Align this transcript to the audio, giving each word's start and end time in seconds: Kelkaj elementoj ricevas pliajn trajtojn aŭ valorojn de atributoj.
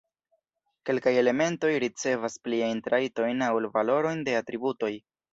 Kelkaj 0.89 1.11
elementoj 1.23 1.69
ricevas 1.83 2.37
pliajn 2.47 2.81
trajtojn 2.87 3.43
aŭ 3.49 3.51
valorojn 3.77 4.25
de 4.31 4.35
atributoj. 4.39 4.91